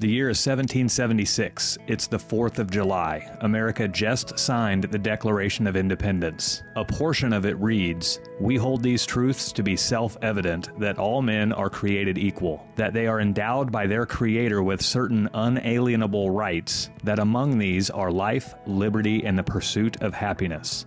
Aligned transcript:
The 0.00 0.08
year 0.08 0.28
is 0.28 0.38
1776. 0.38 1.76
It's 1.88 2.06
the 2.06 2.18
4th 2.18 2.60
of 2.60 2.70
July. 2.70 3.36
America 3.40 3.88
just 3.88 4.38
signed 4.38 4.84
the 4.84 4.96
Declaration 4.98 5.66
of 5.66 5.74
Independence. 5.74 6.62
A 6.76 6.84
portion 6.84 7.32
of 7.32 7.44
it 7.44 7.58
reads 7.58 8.20
We 8.40 8.54
hold 8.54 8.80
these 8.80 9.04
truths 9.04 9.50
to 9.50 9.64
be 9.64 9.74
self 9.74 10.16
evident 10.22 10.70
that 10.78 10.98
all 10.98 11.20
men 11.20 11.52
are 11.52 11.68
created 11.68 12.16
equal, 12.16 12.64
that 12.76 12.92
they 12.92 13.08
are 13.08 13.18
endowed 13.18 13.72
by 13.72 13.88
their 13.88 14.06
Creator 14.06 14.62
with 14.62 14.80
certain 14.80 15.28
unalienable 15.34 16.30
rights, 16.30 16.90
that 17.02 17.18
among 17.18 17.58
these 17.58 17.90
are 17.90 18.12
life, 18.12 18.54
liberty, 18.68 19.26
and 19.26 19.36
the 19.36 19.42
pursuit 19.42 20.00
of 20.00 20.14
happiness. 20.14 20.86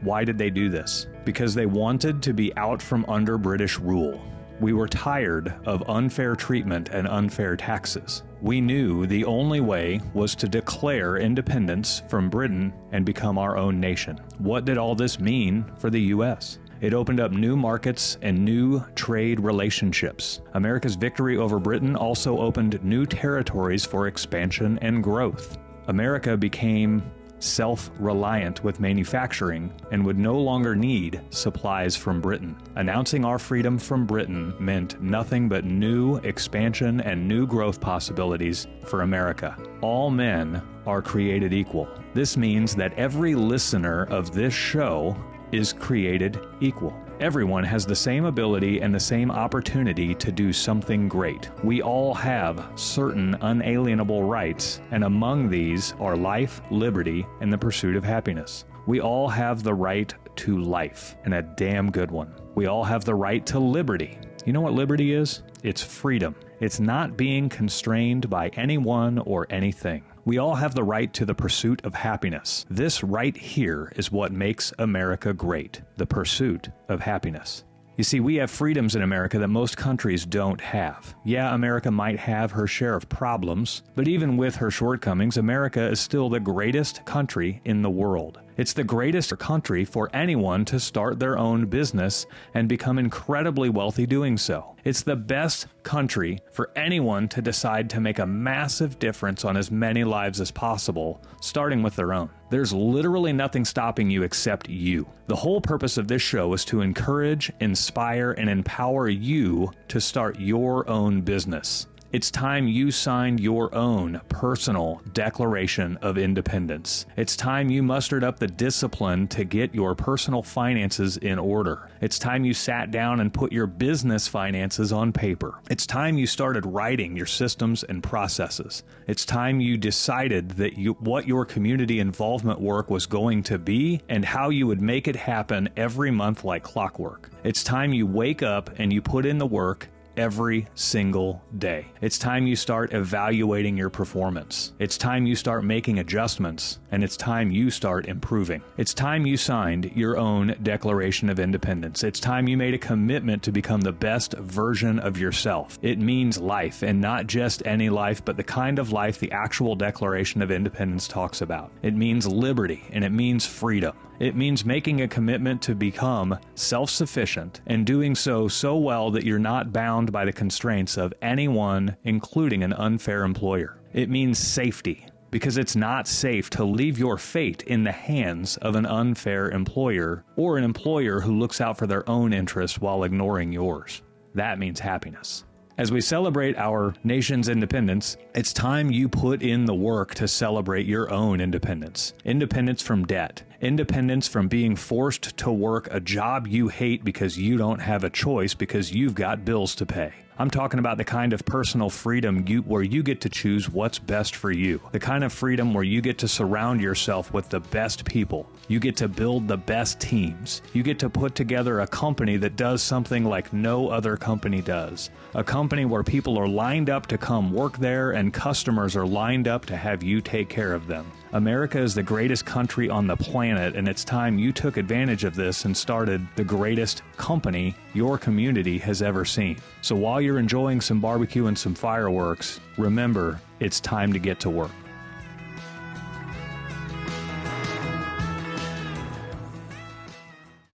Why 0.00 0.24
did 0.24 0.38
they 0.38 0.50
do 0.50 0.68
this? 0.68 1.06
Because 1.24 1.54
they 1.54 1.66
wanted 1.66 2.22
to 2.22 2.32
be 2.32 2.54
out 2.56 2.82
from 2.82 3.04
under 3.08 3.38
British 3.38 3.78
rule. 3.78 4.20
We 4.60 4.72
were 4.72 4.86
tired 4.86 5.52
of 5.66 5.88
unfair 5.88 6.36
treatment 6.36 6.90
and 6.90 7.08
unfair 7.08 7.56
taxes. 7.56 8.22
We 8.40 8.60
knew 8.60 9.06
the 9.06 9.24
only 9.24 9.60
way 9.60 10.00
was 10.12 10.34
to 10.36 10.48
declare 10.48 11.16
independence 11.16 12.02
from 12.08 12.30
Britain 12.30 12.72
and 12.92 13.04
become 13.04 13.36
our 13.38 13.56
own 13.56 13.80
nation. 13.80 14.20
What 14.38 14.64
did 14.64 14.78
all 14.78 14.94
this 14.94 15.18
mean 15.18 15.64
for 15.78 15.90
the 15.90 16.00
U.S.? 16.00 16.58
It 16.80 16.94
opened 16.94 17.18
up 17.18 17.32
new 17.32 17.56
markets 17.56 18.18
and 18.22 18.44
new 18.44 18.84
trade 18.94 19.40
relationships. 19.40 20.40
America's 20.52 20.96
victory 20.96 21.36
over 21.36 21.58
Britain 21.58 21.96
also 21.96 22.38
opened 22.38 22.82
new 22.84 23.06
territories 23.06 23.84
for 23.84 24.06
expansion 24.06 24.78
and 24.82 25.02
growth. 25.02 25.58
America 25.88 26.36
became 26.36 27.02
self 27.44 27.90
reliant 27.98 28.64
with 28.64 28.80
manufacturing 28.80 29.72
and 29.90 30.04
would 30.04 30.18
no 30.18 30.38
longer 30.38 30.74
need 30.74 31.20
supplies 31.30 31.96
from 31.96 32.20
Britain. 32.20 32.56
Announcing 32.76 33.24
our 33.24 33.38
freedom 33.38 33.78
from 33.78 34.06
Britain 34.06 34.54
meant 34.58 35.00
nothing 35.02 35.48
but 35.48 35.64
new 35.64 36.16
expansion 36.18 37.00
and 37.00 37.28
new 37.28 37.46
growth 37.46 37.80
possibilities 37.80 38.66
for 38.84 39.02
America. 39.02 39.56
All 39.80 40.10
men 40.10 40.62
are 40.86 41.02
created 41.02 41.52
equal. 41.52 41.88
This 42.14 42.36
means 42.36 42.74
that 42.76 42.94
every 42.98 43.34
listener 43.34 44.04
of 44.04 44.32
this 44.32 44.54
show 44.54 45.16
is 45.52 45.72
created 45.72 46.40
equal. 46.60 47.03
Everyone 47.20 47.62
has 47.62 47.86
the 47.86 47.94
same 47.94 48.24
ability 48.24 48.80
and 48.80 48.92
the 48.92 48.98
same 48.98 49.30
opportunity 49.30 50.16
to 50.16 50.32
do 50.32 50.52
something 50.52 51.08
great. 51.08 51.48
We 51.62 51.80
all 51.80 52.12
have 52.12 52.68
certain 52.74 53.36
unalienable 53.40 54.24
rights, 54.24 54.80
and 54.90 55.04
among 55.04 55.48
these 55.48 55.94
are 56.00 56.16
life, 56.16 56.60
liberty, 56.70 57.24
and 57.40 57.52
the 57.52 57.58
pursuit 57.58 57.94
of 57.94 58.02
happiness. 58.02 58.64
We 58.86 59.00
all 59.00 59.28
have 59.28 59.62
the 59.62 59.74
right 59.74 60.12
to 60.36 60.58
life, 60.58 61.14
and 61.24 61.34
a 61.34 61.42
damn 61.42 61.92
good 61.92 62.10
one. 62.10 62.34
We 62.56 62.66
all 62.66 62.82
have 62.82 63.04
the 63.04 63.14
right 63.14 63.46
to 63.46 63.60
liberty. 63.60 64.18
You 64.44 64.52
know 64.52 64.60
what 64.60 64.72
liberty 64.72 65.14
is? 65.14 65.42
It's 65.62 65.82
freedom. 65.82 66.34
It's 66.58 66.80
not 66.80 67.16
being 67.16 67.48
constrained 67.48 68.28
by 68.28 68.48
anyone 68.48 69.18
or 69.18 69.46
anything. 69.50 70.02
We 70.26 70.38
all 70.38 70.54
have 70.54 70.74
the 70.74 70.82
right 70.82 71.12
to 71.12 71.26
the 71.26 71.34
pursuit 71.34 71.84
of 71.84 71.94
happiness. 71.94 72.64
This 72.70 73.04
right 73.04 73.36
here 73.36 73.92
is 73.94 74.10
what 74.10 74.32
makes 74.32 74.72
America 74.78 75.34
great 75.34 75.82
the 75.98 76.06
pursuit 76.06 76.70
of 76.88 77.00
happiness. 77.00 77.64
You 77.98 78.04
see, 78.04 78.20
we 78.20 78.36
have 78.36 78.50
freedoms 78.50 78.96
in 78.96 79.02
America 79.02 79.38
that 79.38 79.48
most 79.48 79.76
countries 79.76 80.24
don't 80.24 80.60
have. 80.62 81.14
Yeah, 81.24 81.54
America 81.54 81.90
might 81.90 82.18
have 82.18 82.50
her 82.52 82.66
share 82.66 82.96
of 82.96 83.08
problems, 83.10 83.82
but 83.94 84.08
even 84.08 84.38
with 84.38 84.56
her 84.56 84.70
shortcomings, 84.70 85.36
America 85.36 85.86
is 85.90 86.00
still 86.00 86.30
the 86.30 86.40
greatest 86.40 87.04
country 87.04 87.60
in 87.66 87.82
the 87.82 87.90
world. 87.90 88.40
It's 88.56 88.72
the 88.72 88.84
greatest 88.84 89.36
country 89.38 89.84
for 89.84 90.08
anyone 90.14 90.64
to 90.66 90.78
start 90.78 91.18
their 91.18 91.36
own 91.36 91.66
business 91.66 92.26
and 92.54 92.68
become 92.68 93.00
incredibly 93.00 93.68
wealthy 93.68 94.06
doing 94.06 94.36
so. 94.36 94.76
It's 94.84 95.02
the 95.02 95.16
best 95.16 95.66
country 95.82 96.38
for 96.52 96.70
anyone 96.76 97.26
to 97.28 97.42
decide 97.42 97.90
to 97.90 98.00
make 98.00 98.20
a 98.20 98.26
massive 98.26 99.00
difference 99.00 99.44
on 99.44 99.56
as 99.56 99.72
many 99.72 100.04
lives 100.04 100.40
as 100.40 100.52
possible, 100.52 101.20
starting 101.40 101.82
with 101.82 101.96
their 101.96 102.12
own. 102.12 102.30
There's 102.50 102.72
literally 102.72 103.32
nothing 103.32 103.64
stopping 103.64 104.08
you 104.08 104.22
except 104.22 104.68
you. 104.68 105.08
The 105.26 105.34
whole 105.34 105.60
purpose 105.60 105.96
of 105.96 106.06
this 106.06 106.22
show 106.22 106.52
is 106.52 106.64
to 106.66 106.80
encourage, 106.80 107.50
inspire, 107.58 108.32
and 108.32 108.48
empower 108.48 109.08
you 109.08 109.72
to 109.88 110.00
start 110.00 110.38
your 110.38 110.88
own 110.88 111.22
business. 111.22 111.88
It's 112.14 112.30
time 112.30 112.68
you 112.68 112.92
signed 112.92 113.40
your 113.40 113.74
own 113.74 114.20
personal 114.28 115.02
Declaration 115.14 115.96
of 115.96 116.16
Independence. 116.16 117.06
It's 117.16 117.34
time 117.34 117.70
you 117.70 117.82
mustered 117.82 118.22
up 118.22 118.38
the 118.38 118.46
discipline 118.46 119.26
to 119.26 119.42
get 119.42 119.74
your 119.74 119.96
personal 119.96 120.40
finances 120.40 121.16
in 121.16 121.40
order. 121.40 121.90
It's 122.00 122.20
time 122.20 122.44
you 122.44 122.54
sat 122.54 122.92
down 122.92 123.18
and 123.18 123.34
put 123.34 123.50
your 123.50 123.66
business 123.66 124.28
finances 124.28 124.92
on 124.92 125.12
paper. 125.12 125.60
It's 125.68 125.88
time 125.88 126.16
you 126.16 126.28
started 126.28 126.64
writing 126.64 127.16
your 127.16 127.26
systems 127.26 127.82
and 127.82 128.00
processes. 128.00 128.84
It's 129.08 129.24
time 129.24 129.58
you 129.58 129.76
decided 129.76 130.50
that 130.50 130.78
you, 130.78 130.92
what 131.00 131.26
your 131.26 131.44
community 131.44 131.98
involvement 131.98 132.60
work 132.60 132.90
was 132.90 133.06
going 133.06 133.42
to 133.42 133.58
be 133.58 134.00
and 134.08 134.24
how 134.24 134.50
you 134.50 134.68
would 134.68 134.80
make 134.80 135.08
it 135.08 135.16
happen 135.16 135.68
every 135.76 136.12
month 136.12 136.44
like 136.44 136.62
clockwork. 136.62 137.28
It's 137.42 137.64
time 137.64 137.92
you 137.92 138.06
wake 138.06 138.44
up 138.44 138.70
and 138.78 138.92
you 138.92 139.02
put 139.02 139.26
in 139.26 139.38
the 139.38 139.46
work 139.46 139.88
every 140.16 140.66
single 140.74 141.42
day. 141.58 141.86
It's 142.00 142.18
time 142.18 142.46
you 142.46 142.56
start 142.56 142.92
evaluating 142.92 143.76
your 143.76 143.90
performance. 143.90 144.72
It's 144.78 144.98
time 144.98 145.26
you 145.26 145.36
start 145.36 145.64
making 145.64 145.98
adjustments, 145.98 146.78
and 146.90 147.02
it's 147.02 147.16
time 147.16 147.50
you 147.50 147.70
start 147.70 148.06
improving. 148.06 148.62
It's 148.76 148.94
time 148.94 149.26
you 149.26 149.36
signed 149.36 149.92
your 149.94 150.16
own 150.16 150.56
Declaration 150.62 151.28
of 151.30 151.38
Independence. 151.38 152.04
It's 152.04 152.20
time 152.20 152.48
you 152.48 152.56
made 152.56 152.74
a 152.74 152.78
commitment 152.78 153.42
to 153.44 153.52
become 153.52 153.80
the 153.80 153.92
best 153.92 154.34
version 154.34 154.98
of 154.98 155.18
yourself. 155.18 155.78
It 155.82 155.98
means 155.98 156.38
life, 156.38 156.82
and 156.82 157.00
not 157.00 157.26
just 157.26 157.66
any 157.66 157.90
life, 157.90 158.24
but 158.24 158.36
the 158.36 158.44
kind 158.44 158.78
of 158.78 158.92
life 158.92 159.18
the 159.18 159.32
actual 159.32 159.74
Declaration 159.74 160.42
of 160.42 160.50
Independence 160.50 161.08
talks 161.08 161.40
about. 161.40 161.72
It 161.82 161.94
means 161.94 162.26
liberty, 162.26 162.84
and 162.90 163.04
it 163.04 163.12
means 163.12 163.46
freedom. 163.46 163.96
It 164.20 164.36
means 164.36 164.64
making 164.64 165.00
a 165.00 165.08
commitment 165.08 165.60
to 165.62 165.74
become 165.74 166.38
self 166.54 166.90
sufficient 166.90 167.60
and 167.66 167.84
doing 167.84 168.14
so 168.14 168.46
so 168.48 168.76
well 168.76 169.10
that 169.10 169.24
you're 169.24 169.38
not 169.38 169.72
bound 169.72 170.12
by 170.12 170.24
the 170.24 170.32
constraints 170.32 170.96
of 170.96 171.12
anyone, 171.20 171.96
including 172.04 172.62
an 172.62 172.72
unfair 172.72 173.24
employer. 173.24 173.78
It 173.92 174.10
means 174.10 174.38
safety 174.38 175.06
because 175.30 175.58
it's 175.58 175.74
not 175.74 176.06
safe 176.06 176.48
to 176.48 176.64
leave 176.64 176.96
your 176.96 177.18
fate 177.18 177.64
in 177.64 177.82
the 177.82 177.90
hands 177.90 178.56
of 178.58 178.76
an 178.76 178.86
unfair 178.86 179.50
employer 179.50 180.24
or 180.36 180.56
an 180.56 180.62
employer 180.62 181.20
who 181.20 181.36
looks 181.36 181.60
out 181.60 181.76
for 181.76 181.88
their 181.88 182.08
own 182.08 182.32
interests 182.32 182.80
while 182.80 183.02
ignoring 183.02 183.52
yours. 183.52 184.02
That 184.34 184.60
means 184.60 184.78
happiness. 184.78 185.44
As 185.76 185.90
we 185.90 186.00
celebrate 186.00 186.56
our 186.56 186.94
nation's 187.02 187.48
independence, 187.48 188.16
it's 188.32 188.52
time 188.52 188.92
you 188.92 189.08
put 189.08 189.42
in 189.42 189.64
the 189.64 189.74
work 189.74 190.14
to 190.14 190.28
celebrate 190.28 190.86
your 190.86 191.10
own 191.10 191.40
independence. 191.40 192.14
Independence 192.24 192.80
from 192.80 193.04
debt, 193.04 193.42
independence 193.60 194.28
from 194.28 194.48
being 194.48 194.76
forced 194.76 195.36
to 195.38 195.50
work 195.50 195.88
a 195.90 196.00
job 196.00 196.46
you 196.46 196.68
hate 196.68 197.04
because 197.04 197.38
you 197.38 197.56
don't 197.56 197.80
have 197.80 198.04
a 198.04 198.10
choice 198.10 198.54
because 198.54 198.92
you've 198.92 199.14
got 199.14 199.44
bills 199.44 199.74
to 199.76 199.86
pay. 199.86 200.12
I'm 200.36 200.50
talking 200.50 200.80
about 200.80 200.96
the 200.98 201.04
kind 201.04 201.32
of 201.32 201.44
personal 201.46 201.88
freedom 201.88 202.44
you, 202.48 202.62
where 202.62 202.82
you 202.82 203.04
get 203.04 203.20
to 203.20 203.28
choose 203.28 203.70
what's 203.70 204.00
best 204.00 204.34
for 204.34 204.50
you. 204.50 204.80
The 204.90 204.98
kind 204.98 205.22
of 205.22 205.32
freedom 205.32 205.72
where 205.72 205.84
you 205.84 206.00
get 206.00 206.18
to 206.18 206.28
surround 206.28 206.80
yourself 206.80 207.32
with 207.32 207.48
the 207.50 207.60
best 207.60 208.04
people. 208.04 208.50
You 208.66 208.80
get 208.80 208.96
to 208.96 209.06
build 209.06 209.46
the 209.46 209.56
best 209.56 210.00
teams. 210.00 210.60
You 210.72 210.82
get 210.82 210.98
to 210.98 211.08
put 211.08 211.36
together 211.36 211.80
a 211.80 211.86
company 211.86 212.36
that 212.38 212.56
does 212.56 212.82
something 212.82 213.24
like 213.24 213.52
no 213.52 213.90
other 213.90 214.16
company 214.16 214.60
does. 214.60 215.10
A 215.34 215.44
company 215.44 215.84
where 215.84 216.02
people 216.02 216.36
are 216.36 216.48
lined 216.48 216.90
up 216.90 217.06
to 217.06 217.18
come 217.18 217.52
work 217.52 217.78
there 217.78 218.10
and 218.10 218.34
customers 218.34 218.96
are 218.96 219.06
lined 219.06 219.46
up 219.46 219.66
to 219.66 219.76
have 219.76 220.02
you 220.02 220.20
take 220.20 220.48
care 220.48 220.72
of 220.72 220.88
them. 220.88 221.12
America 221.34 221.80
is 221.80 221.96
the 221.96 222.02
greatest 222.02 222.46
country 222.46 222.88
on 222.88 223.08
the 223.08 223.16
planet, 223.16 223.74
and 223.74 223.88
it's 223.88 224.04
time 224.04 224.38
you 224.38 224.52
took 224.52 224.76
advantage 224.76 225.24
of 225.24 225.34
this 225.34 225.64
and 225.64 225.76
started 225.76 226.24
the 226.36 226.44
greatest 226.44 227.02
company 227.16 227.74
your 227.92 228.16
community 228.16 228.78
has 228.78 229.02
ever 229.02 229.24
seen. 229.24 229.56
So 229.82 229.96
while 229.96 230.20
you're 230.20 230.38
enjoying 230.38 230.80
some 230.80 231.00
barbecue 231.00 231.48
and 231.48 231.58
some 231.58 231.74
fireworks, 231.74 232.60
remember 232.78 233.40
it's 233.58 233.80
time 233.80 234.12
to 234.12 234.20
get 234.20 234.38
to 234.40 234.50
work. 234.50 234.70